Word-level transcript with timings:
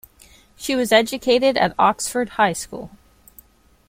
She 0.55 0.75
was 0.75 0.91
educated 0.91 1.57
at 1.57 1.75
Oxford 1.77 2.29
High 2.29 2.53
School. 2.53 2.89